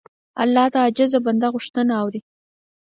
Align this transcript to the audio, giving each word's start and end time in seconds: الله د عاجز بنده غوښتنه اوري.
الله 0.43 0.65
د 0.73 0.75
عاجز 0.83 1.11
بنده 1.25 1.47
غوښتنه 1.53 1.93
اوري. 2.01 2.21